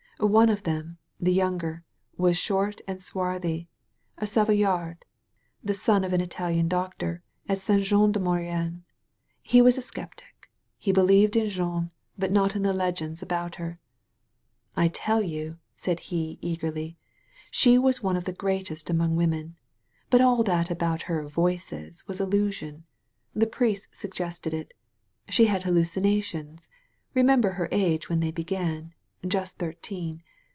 One 0.23 0.49
of 0.49 0.61
them» 0.61 0.99
the 1.19 1.33
younger, 1.33 1.81
was 2.15 2.37
short 2.37 2.79
and 2.87 3.01
swarthy, 3.01 3.67
a 4.19 4.27
Savoyard, 4.27 5.03
the 5.63 5.73
son 5.73 6.03
of 6.03 6.13
an 6.13 6.21
Italian 6.21 6.67
doctor 6.67 7.23
at 7.49 7.57
St. 7.59 7.81
Jean 7.83 8.11
de 8.11 8.19
Maurienne. 8.19 8.83
He 9.41 9.63
was 9.63 9.79
a 9.79 9.81
sceptic; 9.81 10.47
he 10.77 10.91
believed 10.91 11.35
in 11.35 11.49
Jeanne, 11.49 11.89
but 12.19 12.31
not 12.31 12.55
in 12.55 12.61
the 12.61 12.71
l^ends 12.71 13.23
about 13.23 13.55
her. 13.55 13.75
"I 14.77 14.89
tell 14.89 15.23
you,*' 15.23 15.57
said 15.75 16.01
he 16.01 16.37
eagerly, 16.39 16.97
"she 17.49 17.79
was 17.79 18.03
one 18.03 18.15
of 18.15 18.25
the 18.25 18.31
greatest 18.31 18.91
among 18.91 19.15
women. 19.15 19.57
But 20.11 20.21
all 20.21 20.43
that 20.43 20.69
about 20.69 21.01
her 21.03 21.23
'voices' 21.27 22.07
was 22.07 22.21
illusion. 22.21 22.83
The 23.33 23.47
priests 23.47 23.97
suggested 23.99 24.53
it. 24.53 24.75
She 25.29 25.45
had 25.45 25.63
hallucinations. 25.63 26.69
Remember 27.15 27.53
her 27.53 27.67
age 27.71 28.07
when 28.07 28.19
they 28.19 28.31
b^an— 28.31 28.91
^just 29.37 29.51
thirteen. 29.57 30.23